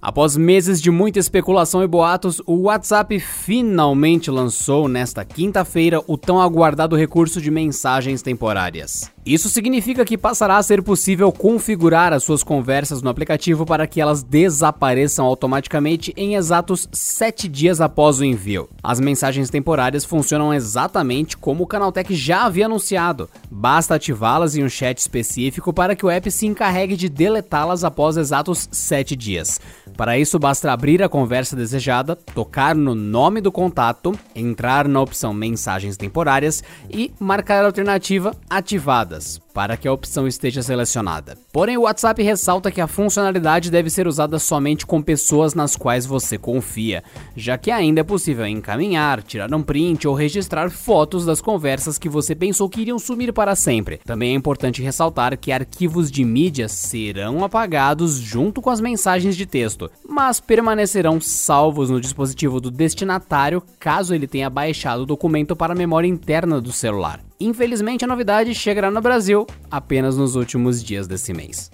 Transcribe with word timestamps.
Após 0.00 0.36
meses 0.36 0.80
de 0.80 0.90
muita 0.90 1.18
especulação 1.18 1.82
e 1.82 1.86
boatos, 1.86 2.40
o 2.46 2.62
WhatsApp 2.62 3.18
finalmente 3.18 4.30
lançou 4.30 4.88
nesta 4.88 5.24
quinta-feira 5.24 6.02
o 6.06 6.16
tão 6.16 6.40
aguardado 6.40 6.96
recurso 6.96 7.40
de 7.40 7.50
mensagens 7.50 8.22
temporárias. 8.22 9.15
Isso 9.26 9.48
significa 9.48 10.04
que 10.04 10.16
passará 10.16 10.56
a 10.56 10.62
ser 10.62 10.80
possível 10.84 11.32
configurar 11.32 12.12
as 12.12 12.22
suas 12.22 12.44
conversas 12.44 13.02
no 13.02 13.10
aplicativo 13.10 13.66
para 13.66 13.84
que 13.84 14.00
elas 14.00 14.22
desapareçam 14.22 15.26
automaticamente 15.26 16.14
em 16.16 16.36
exatos 16.36 16.88
7 16.92 17.48
dias 17.48 17.80
após 17.80 18.20
o 18.20 18.24
envio. 18.24 18.68
As 18.80 19.00
mensagens 19.00 19.50
temporárias 19.50 20.04
funcionam 20.04 20.54
exatamente 20.54 21.36
como 21.36 21.64
o 21.64 21.66
Canaltech 21.66 22.14
já 22.14 22.44
havia 22.44 22.66
anunciado. 22.66 23.28
Basta 23.50 23.96
ativá-las 23.96 24.54
em 24.54 24.62
um 24.62 24.68
chat 24.68 24.96
específico 24.96 25.72
para 25.72 25.96
que 25.96 26.06
o 26.06 26.10
app 26.10 26.30
se 26.30 26.46
encarregue 26.46 26.96
de 26.96 27.08
deletá-las 27.08 27.82
após 27.82 28.16
exatos 28.16 28.68
7 28.70 29.16
dias. 29.16 29.60
Para 29.96 30.16
isso, 30.16 30.38
basta 30.38 30.70
abrir 30.70 31.02
a 31.02 31.08
conversa 31.08 31.56
desejada, 31.56 32.14
tocar 32.14 32.76
no 32.76 32.94
nome 32.94 33.40
do 33.40 33.50
contato, 33.50 34.16
entrar 34.36 34.86
na 34.86 35.00
opção 35.00 35.34
Mensagens 35.34 35.96
Temporárias 35.96 36.62
e 36.88 37.12
marcar 37.18 37.64
a 37.64 37.66
alternativa 37.66 38.32
Ativada 38.48 39.15
das 39.16 39.40
para 39.56 39.74
que 39.74 39.88
a 39.88 39.92
opção 39.92 40.28
esteja 40.28 40.62
selecionada. 40.62 41.38
Porém, 41.50 41.78
o 41.78 41.84
WhatsApp 41.84 42.22
ressalta 42.22 42.70
que 42.70 42.78
a 42.78 42.86
funcionalidade 42.86 43.70
deve 43.70 43.88
ser 43.88 44.06
usada 44.06 44.38
somente 44.38 44.84
com 44.84 45.00
pessoas 45.00 45.54
nas 45.54 45.74
quais 45.74 46.04
você 46.04 46.36
confia, 46.36 47.02
já 47.34 47.56
que 47.56 47.70
ainda 47.70 48.02
é 48.02 48.04
possível 48.04 48.46
encaminhar, 48.46 49.22
tirar 49.22 49.52
um 49.54 49.62
print 49.62 50.06
ou 50.06 50.14
registrar 50.14 50.68
fotos 50.68 51.24
das 51.24 51.40
conversas 51.40 51.96
que 51.96 52.06
você 52.06 52.34
pensou 52.34 52.68
que 52.68 52.82
iriam 52.82 52.98
sumir 52.98 53.32
para 53.32 53.56
sempre. 53.56 53.98
Também 54.04 54.32
é 54.32 54.34
importante 54.34 54.82
ressaltar 54.82 55.38
que 55.38 55.50
arquivos 55.50 56.10
de 56.10 56.22
mídia 56.22 56.68
serão 56.68 57.42
apagados 57.42 58.16
junto 58.16 58.60
com 58.60 58.68
as 58.68 58.78
mensagens 58.82 59.34
de 59.34 59.46
texto, 59.46 59.90
mas 60.06 60.38
permanecerão 60.38 61.18
salvos 61.18 61.88
no 61.88 61.98
dispositivo 61.98 62.60
do 62.60 62.70
destinatário 62.70 63.62
caso 63.80 64.14
ele 64.14 64.26
tenha 64.26 64.50
baixado 64.50 65.04
o 65.04 65.06
documento 65.06 65.56
para 65.56 65.72
a 65.72 65.76
memória 65.76 66.06
interna 66.06 66.60
do 66.60 66.72
celular. 66.72 67.24
Infelizmente, 67.38 68.04
a 68.04 68.08
novidade 68.08 68.54
chegará 68.54 68.90
no 68.90 69.00
Brasil 69.00 69.45
apenas 69.70 70.16
nos 70.16 70.34
últimos 70.34 70.82
dias 70.82 71.06
desse 71.06 71.32
mês. 71.32 71.70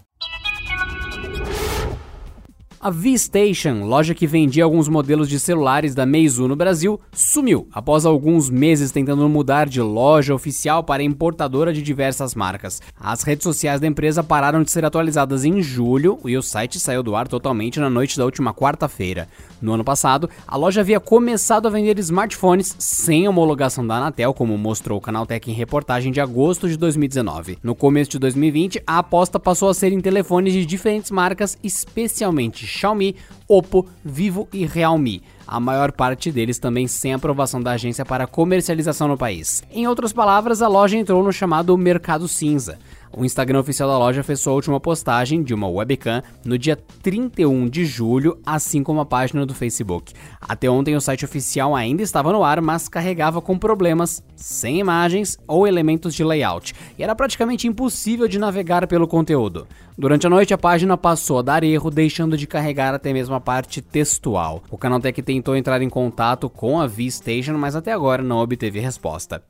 A 2.85 2.91
V-Station, 2.91 3.85
loja 3.85 4.13
que 4.13 4.27
vendia 4.27 4.65
alguns 4.65 4.89
modelos 4.89 5.29
de 5.29 5.39
celulares 5.39 5.95
da 5.95 6.05
Meizu 6.05 6.49
no 6.49 6.57
Brasil, 6.57 6.99
sumiu 7.13 7.69
após 7.73 8.05
alguns 8.05 8.51
meses 8.51 8.91
tentando 8.91 9.29
mudar 9.29 9.69
de 9.69 9.81
loja 9.81 10.35
oficial 10.35 10.83
para 10.83 11.01
importadora 11.01 11.73
de 11.73 11.81
diversas 11.81 12.35
marcas. 12.35 12.83
As 13.01 13.23
redes 13.23 13.45
sociais 13.45 13.81
da 13.81 13.87
empresa 13.87 14.25
pararam 14.25 14.65
de 14.65 14.73
ser 14.73 14.85
atualizadas 14.85 15.45
em 15.45 15.63
julho 15.63 16.19
e 16.25 16.37
o 16.37 16.43
site 16.43 16.81
saiu 16.81 17.05
do 17.05 17.15
ar 17.15 17.29
totalmente 17.29 17.79
na 17.79 17.89
noite 17.89 18.19
da 18.19 18.25
última 18.25 18.53
quarta-feira. 18.53 19.29
No 19.61 19.75
ano 19.75 19.85
passado, 19.85 20.29
a 20.45 20.57
loja 20.57 20.81
havia 20.81 20.99
começado 20.99 21.69
a 21.69 21.71
vender 21.71 21.97
smartphones 22.01 22.75
sem 22.81 23.29
homologação 23.29 23.87
da 23.87 23.95
Anatel, 23.99 24.35
como 24.35 24.59
mostrou 24.59 24.99
o 24.99 25.01
Canaltech 25.01 25.49
em 25.49 25.55
reportagem 25.55 26.11
de 26.11 26.21
agosto 26.21 26.69
de 26.69 26.77
2019. 26.77 27.59
No 27.63 27.77
começo 27.77 28.11
de 28.11 28.19
2020, 28.19 28.83
a 28.85 28.99
aposta 28.99 29.39
passou 29.39 29.69
a 29.69 29.75
ser 29.75 29.93
em 29.93 30.01
telefones 30.01 30.53
de 30.53 30.67
diferentes 30.67 31.13
marcas, 31.13 31.57
especialmente 31.63 32.72
Xiaomi, 32.73 33.15
Oppo, 33.47 33.89
Vivo 34.03 34.49
e 34.53 34.67
Realme. 34.67 35.21
A 35.47 35.61
maior 35.61 35.93
parte 35.93 36.31
deles 36.31 36.59
também 36.59 36.87
sem 36.87 37.13
aprovação 37.13 37.61
da 37.61 37.73
agência 37.73 38.05
para 38.05 38.27
comercialização 38.27 39.09
no 39.09 39.17
país. 39.17 39.63
Em 39.71 39.87
outras 39.87 40.13
palavras, 40.13 40.63
a 40.63 40.69
loja 40.69 40.97
entrou 40.97 41.23
no 41.23 41.33
chamado 41.33 41.77
mercado 41.77 42.29
cinza. 42.29 42.79
O 43.15 43.27
Instagram 43.27 43.61
oficial 43.61 43.91
da 43.91 43.99
loja 43.99 44.23
fez 44.23 44.41
sua 44.41 44.55
última 44.55 44.81
postagem 44.81 45.43
de 45.43 45.53
uma 45.53 45.69
webcam 45.69 46.23
no 46.43 46.57
dia 46.57 46.79
31 47.03 47.69
de 47.69 47.85
julho, 47.85 48.39
assim 48.45 48.83
como 48.83 49.01
a 49.01 49.05
página 49.05 49.45
do 49.45 49.55
Facebook. 49.55 50.15
Até 50.41 50.71
ontem 50.71 50.97
o 50.97 51.01
site 51.01 51.25
oficial 51.25 51.77
ainda 51.77 52.03
estava 52.03 52.33
no 52.33 52.43
ar, 52.43 52.63
mas 52.63 52.89
carregava 52.89 53.43
com 53.43 53.59
problemas, 53.59 54.25
sem 54.35 54.79
imagens 54.79 55.37
ou 55.47 55.67
elementos 55.67 56.15
de 56.15 56.25
layout, 56.25 56.73
e 56.99 57.03
era 57.03 57.15
praticamente 57.15 57.69
impossível 57.69 58.27
de 58.27 58.39
navegar 58.39 58.87
pelo 58.87 59.07
conteúdo. 59.07 59.67
Durante 59.97 60.27
a 60.27 60.31
noite 60.31 60.55
a 60.55 60.59
página 60.59 60.97
passou 60.97 61.39
a 61.39 61.43
dar 61.43 61.63
erro, 61.63 61.91
deixando 61.91 62.35
de 62.35 62.47
carregar 62.47 62.95
até 62.95 63.13
mesmo 63.13 63.35
a 63.35 63.41
parte 63.41 63.83
textual. 63.83 64.63
O 64.71 64.79
Canaltech 64.79 65.21
tentou 65.33 65.57
entrar 65.57 65.81
em 65.81 65.89
contato 65.89 66.51
com 66.51 66.79
a 66.79 66.87
V-Station, 66.87 67.55
mas 67.55 67.75
até 67.75 67.91
agora 67.93 68.23
não 68.23 68.39
obteve 68.39 68.81
resposta. 68.81 69.43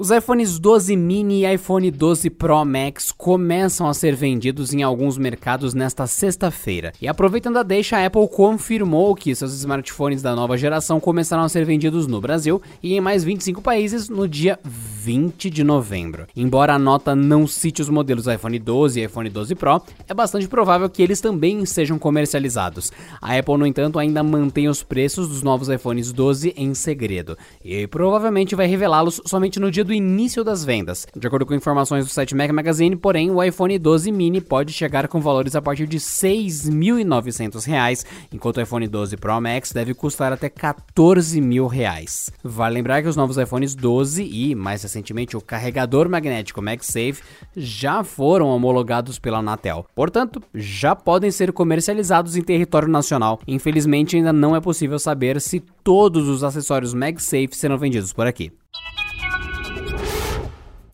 Os 0.00 0.10
iPhones 0.10 0.58
12 0.58 0.96
mini 0.96 1.44
e 1.44 1.54
iPhone 1.54 1.90
12 1.90 2.30
Pro 2.30 2.64
Max 2.64 3.12
começam 3.12 3.86
a 3.86 3.92
ser 3.92 4.16
vendidos 4.16 4.72
em 4.72 4.82
alguns 4.82 5.18
mercados 5.18 5.74
nesta 5.74 6.06
sexta-feira. 6.06 6.94
E 7.02 7.06
aproveitando 7.06 7.58
a 7.58 7.62
deixa, 7.62 7.98
a 7.98 8.06
Apple 8.06 8.26
confirmou 8.26 9.14
que 9.14 9.34
seus 9.34 9.52
smartphones 9.52 10.22
da 10.22 10.34
nova 10.34 10.56
geração 10.56 10.98
começarão 10.98 11.42
a 11.42 11.50
ser 11.50 11.66
vendidos 11.66 12.06
no 12.06 12.18
Brasil 12.18 12.62
e 12.82 12.94
em 12.94 13.00
mais 13.02 13.22
25 13.22 13.60
países 13.60 14.08
no 14.08 14.26
dia 14.26 14.58
20 14.64 15.50
de 15.50 15.62
novembro. 15.62 16.26
Embora 16.34 16.72
a 16.72 16.78
nota 16.78 17.14
não 17.14 17.46
cite 17.46 17.82
os 17.82 17.90
modelos 17.90 18.26
iPhone 18.26 18.58
12 18.58 19.00
e 19.00 19.04
iPhone 19.04 19.28
12 19.28 19.54
Pro, 19.54 19.82
é 20.08 20.14
bastante 20.14 20.48
provável 20.48 20.88
que 20.88 21.02
eles 21.02 21.20
também 21.20 21.66
sejam 21.66 21.98
comercializados. 21.98 22.90
A 23.20 23.36
Apple, 23.36 23.58
no 23.58 23.66
entanto, 23.66 23.98
ainda 23.98 24.22
mantém 24.22 24.66
os 24.66 24.82
preços 24.82 25.28
dos 25.28 25.42
novos 25.42 25.68
iPhones 25.68 26.10
12 26.10 26.54
em 26.56 26.72
segredo 26.72 27.36
e 27.62 27.86
provavelmente 27.86 28.54
vai 28.54 28.66
revelá-los 28.66 29.20
somente 29.26 29.60
no 29.60 29.70
dia 29.70 29.89
do 29.90 29.94
início 29.94 30.44
das 30.44 30.64
vendas. 30.64 31.04
De 31.16 31.26
acordo 31.26 31.44
com 31.44 31.52
informações 31.52 32.06
do 32.06 32.12
site 32.12 32.32
Mac 32.32 32.52
Magazine, 32.52 32.94
porém, 32.94 33.28
o 33.28 33.42
iPhone 33.42 33.76
12 33.76 34.12
mini 34.12 34.40
pode 34.40 34.72
chegar 34.72 35.08
com 35.08 35.20
valores 35.20 35.56
a 35.56 35.60
partir 35.60 35.88
de 35.88 35.96
R$ 35.96 36.02
6.900, 36.04 38.06
enquanto 38.32 38.58
o 38.58 38.60
iPhone 38.60 38.86
12 38.86 39.16
Pro 39.16 39.40
Max 39.40 39.72
deve 39.72 39.92
custar 39.92 40.32
até 40.32 40.48
14 40.48 41.40
mil 41.40 41.66
reais. 41.66 42.30
Vale 42.44 42.76
lembrar 42.76 43.02
que 43.02 43.08
os 43.08 43.16
novos 43.16 43.36
iPhones 43.36 43.74
12 43.74 44.22
e, 44.22 44.54
mais 44.54 44.84
recentemente, 44.84 45.36
o 45.36 45.40
carregador 45.40 46.08
magnético 46.08 46.62
MagSafe 46.62 47.24
já 47.56 48.04
foram 48.04 48.46
homologados 48.46 49.18
pela 49.18 49.38
Anatel. 49.38 49.84
Portanto, 49.92 50.40
já 50.54 50.94
podem 50.94 51.32
ser 51.32 51.52
comercializados 51.52 52.36
em 52.36 52.42
território 52.42 52.86
nacional. 52.86 53.40
Infelizmente, 53.44 54.14
ainda 54.14 54.32
não 54.32 54.54
é 54.54 54.60
possível 54.60 55.00
saber 55.00 55.40
se 55.40 55.58
todos 55.82 56.28
os 56.28 56.44
acessórios 56.44 56.94
MagSafe 56.94 57.56
serão 57.56 57.76
vendidos 57.76 58.12
por 58.12 58.28
aqui. 58.28 58.52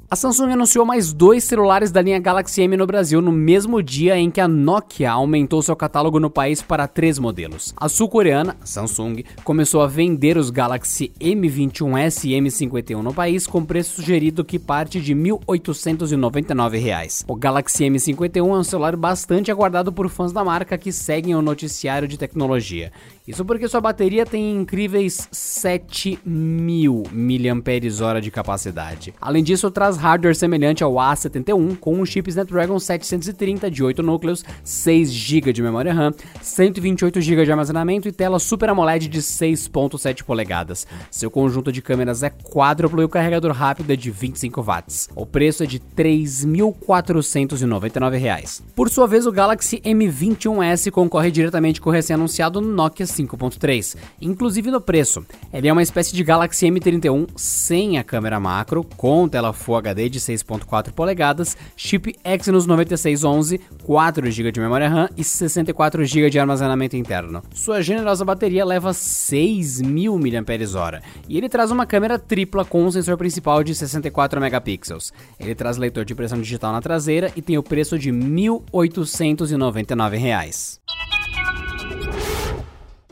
A 0.08 0.14
Samsung 0.14 0.52
anunciou 0.52 0.86
mais 0.86 1.12
dois 1.12 1.42
celulares 1.42 1.90
da 1.90 2.00
linha 2.00 2.20
Galaxy 2.20 2.62
M 2.62 2.76
no 2.76 2.86
Brasil 2.86 3.20
no 3.20 3.32
mesmo 3.32 3.82
dia 3.82 4.16
em 4.16 4.30
que 4.30 4.40
a 4.40 4.46
Nokia 4.46 5.10
aumentou 5.10 5.60
seu 5.62 5.74
catálogo 5.74 6.20
no 6.20 6.30
país 6.30 6.62
para 6.62 6.86
três 6.86 7.18
modelos. 7.18 7.74
A 7.76 7.88
sul-coreana, 7.88 8.56
Samsung, 8.62 9.24
começou 9.42 9.82
a 9.82 9.88
vender 9.88 10.36
os 10.36 10.48
Galaxy 10.48 11.10
M21S 11.20 12.24
e 12.24 12.40
M51 12.40 13.02
no 13.02 13.12
país 13.12 13.48
com 13.48 13.64
preço 13.64 13.96
sugerido 13.96 14.44
que 14.44 14.60
parte 14.60 15.00
de 15.00 15.12
R$ 15.12 15.20
1.899. 15.20 17.24
O 17.26 17.34
Galaxy 17.34 17.86
M51 17.86 18.36
é 18.36 18.42
um 18.42 18.62
celular 18.62 18.94
bastante 18.94 19.50
aguardado 19.50 19.92
por 19.92 20.08
fãs 20.08 20.32
da 20.32 20.44
marca 20.44 20.78
que 20.78 20.92
seguem 20.92 21.34
o 21.34 21.42
noticiário 21.42 22.06
de 22.06 22.16
tecnologia. 22.16 22.92
Isso 23.26 23.44
porque 23.44 23.66
sua 23.66 23.80
bateria 23.80 24.24
tem 24.24 24.54
incríveis 24.54 25.26
7000 25.32 27.02
mAh 27.12 28.20
de 28.20 28.30
capacidade. 28.30 29.12
Além 29.20 29.42
disso, 29.42 29.68
traz 29.68 29.96
hardware 29.96 30.36
semelhante 30.36 30.84
ao 30.84 30.94
A71 30.94 31.76
com 31.78 31.96
um 31.96 32.06
chip 32.06 32.30
Snapdragon 32.30 32.78
730 32.78 33.68
de 33.68 33.82
8 33.82 34.00
núcleos, 34.00 34.44
6 34.62 35.12
GB 35.12 35.52
de 35.52 35.60
memória 35.60 35.92
RAM, 35.92 36.14
128 36.40 37.20
GB 37.20 37.44
de 37.44 37.50
armazenamento 37.50 38.06
e 38.06 38.12
tela 38.12 38.38
Super 38.38 38.68
AMOLED 38.68 39.08
de 39.08 39.20
6.7 39.20 40.22
polegadas. 40.22 40.86
Seu 41.10 41.28
conjunto 41.28 41.72
de 41.72 41.82
câmeras 41.82 42.22
é 42.22 42.30
quádruplo 42.30 43.02
e 43.02 43.04
o 43.04 43.08
carregador 43.08 43.50
rápido 43.50 43.92
é 43.92 43.96
de 43.96 44.08
25 44.08 44.62
watts. 44.62 45.08
O 45.16 45.26
preço 45.26 45.64
é 45.64 45.66
de 45.66 45.78
R$ 45.78 45.82
3.499. 45.96 48.62
Por 48.74 48.88
sua 48.88 49.06
vez, 49.08 49.26
o 49.26 49.32
Galaxy 49.32 49.80
M21S 49.80 50.92
concorre 50.92 51.32
diretamente 51.32 51.80
com 51.80 51.90
o 51.90 51.92
recém-anunciado 51.92 52.60
Nokia 52.60 53.15
5.3, 53.16 53.96
inclusive 54.20 54.70
no 54.70 54.80
preço. 54.80 55.24
Ele 55.52 55.68
é 55.68 55.72
uma 55.72 55.82
espécie 55.82 56.14
de 56.14 56.22
Galaxy 56.22 56.66
M31 56.66 57.26
sem 57.36 57.98
a 57.98 58.04
câmera 58.04 58.38
macro, 58.38 58.84
com 58.96 59.28
tela 59.28 59.52
Full 59.52 59.76
HD 59.76 60.08
de 60.08 60.20
6.4 60.20 60.92
polegadas, 60.92 61.56
chip 61.76 62.14
Exynos 62.24 62.66
9611, 62.66 63.60
4 63.82 64.30
GB 64.30 64.52
de 64.52 64.60
memória 64.60 64.88
RAM 64.88 65.08
e 65.16 65.24
64 65.24 66.04
GB 66.04 66.30
de 66.30 66.38
armazenamento 66.38 66.96
interno. 66.96 67.42
Sua 67.54 67.82
generosa 67.82 68.24
bateria 68.24 68.64
leva 68.64 68.90
6.000 68.90 70.16
mAh 70.16 71.02
e 71.28 71.36
ele 71.36 71.48
traz 71.48 71.70
uma 71.70 71.86
câmera 71.86 72.18
tripla 72.18 72.64
com 72.64 72.84
um 72.84 72.90
sensor 72.90 73.16
principal 73.16 73.62
de 73.62 73.72
64 73.74 74.40
megapixels. 74.40 75.12
Ele 75.38 75.54
traz 75.54 75.76
leitor 75.76 76.04
de 76.04 76.12
impressão 76.12 76.40
digital 76.40 76.72
na 76.72 76.80
traseira 76.80 77.30
e 77.36 77.42
tem 77.42 77.58
o 77.58 77.62
preço 77.62 77.98
de 77.98 78.10
R$ 78.10 78.16
1.899. 78.16 80.85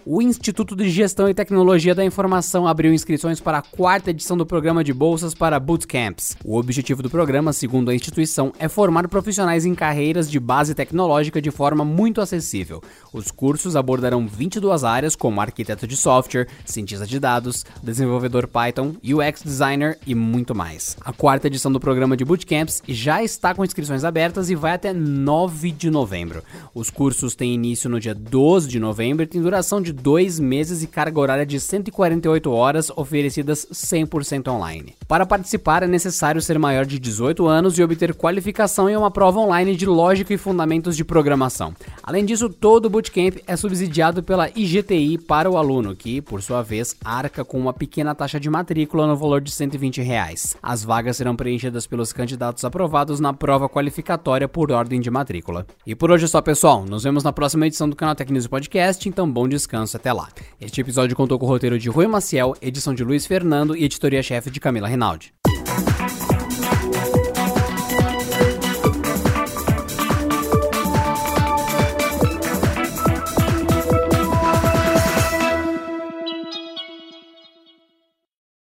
O 0.06 0.20
Instituto 0.20 0.76
de 0.76 0.90
Gestão 0.90 1.30
e 1.30 1.32
Tecnologia 1.32 1.94
da 1.94 2.04
Informação 2.04 2.66
abriu 2.68 2.92
inscrições 2.92 3.40
para 3.40 3.56
a 3.56 3.62
quarta 3.62 4.10
edição 4.10 4.36
do 4.36 4.44
programa 4.44 4.84
de 4.84 4.92
bolsas 4.92 5.32
para 5.32 5.58
bootcamps. 5.58 6.36
O 6.44 6.58
objetivo 6.58 7.02
do 7.02 7.08
programa, 7.08 7.54
segundo 7.54 7.90
a 7.90 7.94
instituição, 7.94 8.52
é 8.58 8.68
formar 8.68 9.08
profissionais 9.08 9.64
em 9.64 9.74
carreiras 9.74 10.30
de 10.30 10.38
base 10.38 10.74
tecnológica 10.74 11.40
de 11.40 11.50
forma 11.50 11.86
muito 11.86 12.20
acessível. 12.20 12.82
Os 13.14 13.30
cursos 13.30 13.76
abordarão 13.76 14.28
22 14.28 14.84
áreas, 14.84 15.16
como 15.16 15.40
arquiteto 15.40 15.86
de 15.86 15.96
software, 15.96 16.48
cientista 16.66 17.06
de 17.06 17.18
dados, 17.18 17.64
desenvolvedor 17.82 18.46
Python, 18.46 18.96
UX 19.02 19.42
designer 19.42 19.98
e 20.06 20.14
muito 20.14 20.54
mais. 20.54 20.98
A 21.00 21.14
quarta 21.14 21.46
edição 21.46 21.72
do 21.72 21.80
programa 21.80 22.14
de 22.14 22.26
bootcamps 22.26 22.82
já 22.86 23.22
está 23.22 23.54
com 23.54 23.64
inscrições 23.64 24.04
abertas 24.04 24.50
e 24.50 24.54
vai 24.54 24.74
até 24.74 24.92
9 24.92 25.70
de 25.70 25.88
novembro. 25.88 26.42
Os 26.74 26.90
cursos 26.90 27.34
têm 27.34 27.54
início 27.54 27.88
no 27.88 27.98
dia 27.98 28.14
12 28.14 28.68
de 28.68 28.78
novembro 28.78 29.22
e 29.22 29.26
têm 29.26 29.40
duração 29.40 29.80
de 29.80 29.94
dois 29.94 30.41
meses 30.41 30.82
e 30.82 30.87
carga 30.87 31.20
horária 31.20 31.46
de 31.46 31.61
148 31.61 32.50
horas, 32.50 32.91
oferecidas 32.96 33.67
100% 33.73 34.49
online. 34.49 34.94
Para 35.06 35.25
participar, 35.25 35.82
é 35.82 35.87
necessário 35.87 36.43
ser 36.43 36.58
maior 36.58 36.85
de 36.85 36.99
18 36.99 37.46
anos 37.46 37.79
e 37.79 37.82
obter 37.82 38.14
qualificação 38.14 38.88
em 38.88 38.96
uma 38.96 39.11
prova 39.11 39.38
online 39.38 39.76
de 39.76 39.87
lógica 39.87 40.35
e 40.35 40.38
fundamentos 40.38 40.96
de 40.96 41.05
programação. 41.05 41.75
Além 42.02 42.25
disso, 42.25 42.49
todo 42.49 42.87
o 42.87 42.91
bootcamp 42.91 43.37
é 43.46 43.56
subsidiado 43.56 44.23
pela 44.23 44.50
IGTI 44.50 45.19
para 45.19 45.50
o 45.50 45.56
aluno, 45.56 45.94
que, 45.94 46.20
por 46.20 46.43
sua 46.43 46.62
vez, 46.62 46.97
arca 47.05 47.44
com 47.44 47.58
uma 47.58 47.73
pequena 47.73 48.14
taxa 48.14 48.40
de 48.40 48.50
matrícula 48.50 49.06
no 49.06 49.17
valor 49.17 49.40
de 49.40 49.50
120 49.50 50.02
reais. 50.02 50.56
As 50.62 50.82
vagas 50.82 51.17
serão 51.17 51.37
preenchidas 51.37 51.87
pelos 51.87 52.12
candidatos 52.12 52.64
aprovados 52.64 53.20
na 53.20 53.32
prova 53.32 53.69
qualificatória 53.69 54.49
por 54.49 54.73
ordem 54.73 55.00
de 55.00 55.11
matrícula. 55.11 55.67
E 55.87 55.94
por 55.94 56.11
hoje 56.11 56.25
é 56.25 56.29
só, 56.29 56.40
pessoal. 56.40 56.85
Nos 56.85 57.05
vemos 57.05 57.23
na 57.23 57.32
próxima 57.32 57.67
edição 57.67 57.88
do 57.88 57.97
canal 57.97 58.14
Tecnews 58.14 58.47
Podcast, 58.47 59.08
então 59.08 59.31
bom 59.31 59.47
descanso 59.47 59.83
descanso 59.84 59.96
até 59.96 60.12
lá. 60.12 60.28
Este 60.60 60.81
episódio 60.81 61.14
contou 61.14 61.38
com 61.38 61.46
o 61.46 61.48
roteiro 61.48 61.78
de 61.78 61.88
Rui 61.88 62.06
Maciel, 62.06 62.54
edição 62.60 62.94
de 62.94 63.04
Luiz 63.04 63.26
Fernando 63.26 63.76
e 63.76 63.84
editoria-chefe 63.84 64.50
de 64.50 64.58
Camila 64.58 64.88
Rinaldi. 64.88 65.32